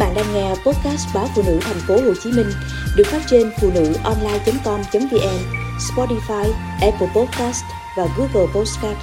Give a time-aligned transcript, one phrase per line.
[0.00, 2.46] bạn đang nghe podcast báo phụ nữ thành phố Hồ Chí Minh
[2.96, 5.38] được phát trên phụ nữ online.com.vn,
[5.78, 7.64] Spotify, Apple Podcast
[7.96, 8.98] và Google Podcast.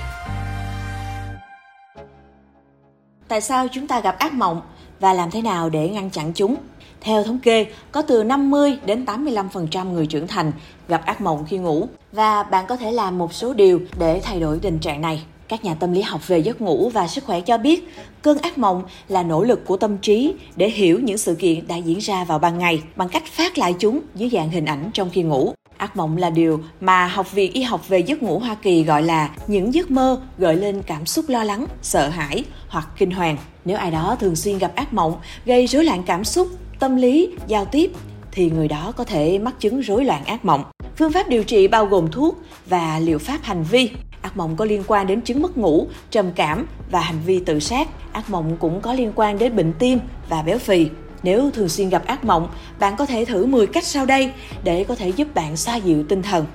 [3.28, 4.62] Tại sao chúng ta gặp ác mộng
[5.00, 6.56] và làm thế nào để ngăn chặn chúng?
[7.02, 10.52] Theo thống kê, có từ 50 đến 85% người trưởng thành
[10.88, 14.40] gặp ác mộng khi ngủ và bạn có thể làm một số điều để thay
[14.40, 15.24] đổi tình trạng này.
[15.48, 18.58] Các nhà tâm lý học về giấc ngủ và sức khỏe cho biết, cơn ác
[18.58, 22.24] mộng là nỗ lực của tâm trí để hiểu những sự kiện đã diễn ra
[22.24, 25.54] vào ban ngày bằng cách phát lại chúng dưới dạng hình ảnh trong khi ngủ.
[25.78, 29.04] Ác mộng là điều mà Học viện Y học về giấc ngủ Hoa Kỳ gọi
[29.04, 33.38] là những giấc mơ gợi lên cảm xúc lo lắng, sợ hãi hoặc kinh hoàng.
[33.66, 36.48] Nếu ai đó thường xuyên gặp ác mộng gây rối loạn cảm xúc,
[36.80, 37.92] tâm lý, giao tiếp
[38.32, 40.64] thì người đó có thể mắc chứng rối loạn ác mộng.
[40.98, 43.90] Phương pháp điều trị bao gồm thuốc và liệu pháp hành vi.
[44.28, 47.60] Ác mộng có liên quan đến chứng mất ngủ, trầm cảm và hành vi tự
[47.60, 47.88] sát.
[48.12, 50.88] Ác mộng cũng có liên quan đến bệnh tim và béo phì.
[51.24, 54.32] Nếu thường xuyên gặp ác mộng, bạn có thể thử 10 cách sau đây
[54.64, 56.46] để có thể giúp bạn xoa dịu tinh thần.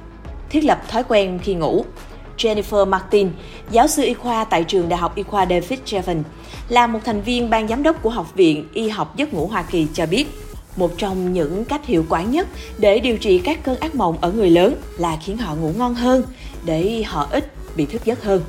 [0.51, 1.85] Thiết lập thói quen khi ngủ.
[2.39, 3.31] Jennifer Martin,
[3.71, 6.23] giáo sư y khoa tại trường Đại học Y khoa David Jevon,
[6.69, 9.63] là một thành viên ban giám đốc của Học viện Y học giấc ngủ Hoa
[9.63, 10.27] Kỳ cho biết,
[10.77, 14.33] một trong những cách hiệu quả nhất để điều trị các cơn ác mộng ở
[14.33, 16.23] người lớn là khiến họ ngủ ngon hơn,
[16.65, 18.43] để họ ít bị thức giấc hơn.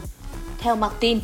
[0.60, 1.20] Theo Martin,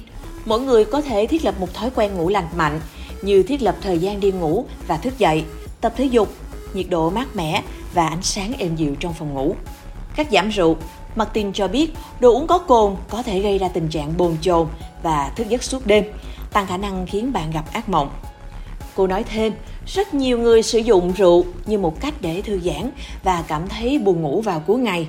[0.45, 2.79] mỗi người có thể thiết lập một thói quen ngủ lành mạnh
[3.21, 5.43] như thiết lập thời gian đi ngủ và thức dậy,
[5.81, 6.33] tập thể dục,
[6.73, 9.55] nhiệt độ mát mẻ và ánh sáng êm dịu trong phòng ngủ.
[10.15, 10.75] Các giảm rượu,
[11.15, 14.67] Martin cho biết đồ uống có cồn có thể gây ra tình trạng bồn chồn
[15.03, 16.03] và thức giấc suốt đêm,
[16.53, 18.09] tăng khả năng khiến bạn gặp ác mộng.
[18.95, 19.53] Cô nói thêm,
[19.87, 22.91] rất nhiều người sử dụng rượu như một cách để thư giãn
[23.23, 25.07] và cảm thấy buồn ngủ vào cuối ngày.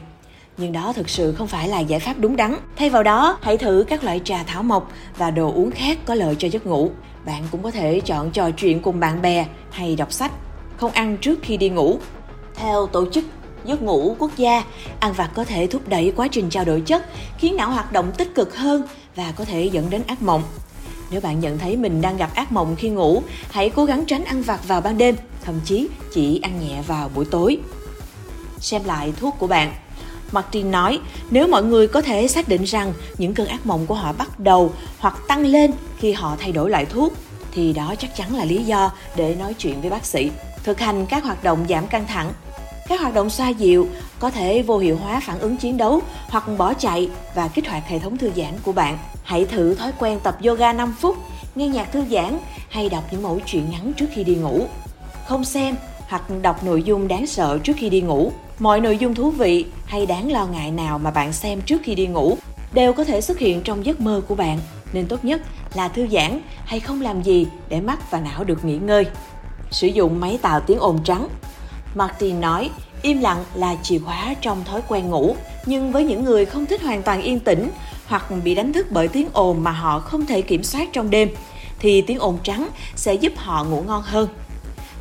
[0.60, 2.56] Nhưng đó thực sự không phải là giải pháp đúng đắn.
[2.76, 6.14] Thay vào đó, hãy thử các loại trà thảo mộc và đồ uống khác có
[6.14, 6.90] lợi cho giấc ngủ.
[7.26, 10.32] Bạn cũng có thể chọn trò chuyện cùng bạn bè hay đọc sách.
[10.76, 11.98] Không ăn trước khi đi ngủ.
[12.54, 13.24] Theo tổ chức
[13.64, 14.64] giấc ngủ quốc gia,
[15.00, 17.06] ăn vặt có thể thúc đẩy quá trình trao đổi chất,
[17.38, 18.82] khiến não hoạt động tích cực hơn
[19.16, 20.42] và có thể dẫn đến ác mộng.
[21.10, 24.24] Nếu bạn nhận thấy mình đang gặp ác mộng khi ngủ, hãy cố gắng tránh
[24.24, 27.58] ăn vặt vào ban đêm, thậm chí chỉ ăn nhẹ vào buổi tối.
[28.58, 29.72] Xem lại thuốc của bạn.
[30.32, 33.94] Martin nói, nếu mọi người có thể xác định rằng những cơn ác mộng của
[33.94, 37.12] họ bắt đầu hoặc tăng lên khi họ thay đổi loại thuốc,
[37.52, 40.30] thì đó chắc chắn là lý do để nói chuyện với bác sĩ.
[40.64, 42.32] Thực hành các hoạt động giảm căng thẳng.
[42.88, 43.88] Các hoạt động xoa dịu
[44.18, 47.88] có thể vô hiệu hóa phản ứng chiến đấu hoặc bỏ chạy và kích hoạt
[47.88, 48.98] hệ thống thư giãn của bạn.
[49.22, 51.16] Hãy thử thói quen tập yoga 5 phút,
[51.54, 52.38] nghe nhạc thư giãn
[52.68, 54.66] hay đọc những mẫu chuyện ngắn trước khi đi ngủ.
[55.28, 55.76] Không xem
[56.08, 58.32] hoặc đọc nội dung đáng sợ trước khi đi ngủ.
[58.60, 61.94] Mọi nội dung thú vị hay đáng lo ngại nào mà bạn xem trước khi
[61.94, 62.38] đi ngủ
[62.72, 64.58] đều có thể xuất hiện trong giấc mơ của bạn,
[64.92, 65.42] nên tốt nhất
[65.74, 69.06] là thư giãn hay không làm gì để mắt và não được nghỉ ngơi.
[69.70, 71.28] Sử dụng máy tạo tiếng ồn trắng.
[71.94, 72.70] Martin nói,
[73.02, 76.82] im lặng là chìa khóa trong thói quen ngủ, nhưng với những người không thích
[76.82, 77.70] hoàn toàn yên tĩnh
[78.06, 81.28] hoặc bị đánh thức bởi tiếng ồn mà họ không thể kiểm soát trong đêm
[81.78, 84.28] thì tiếng ồn trắng sẽ giúp họ ngủ ngon hơn.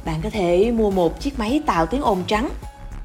[0.05, 2.49] Bạn có thể mua một chiếc máy tạo tiếng ồn trắng.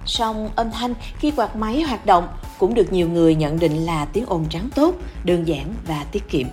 [0.06, 2.28] Song âm thanh khi quạt máy hoạt động
[2.58, 4.94] cũng được nhiều người nhận định là tiếng ồn trắng tốt,
[5.24, 6.46] đơn giản và tiết kiệm.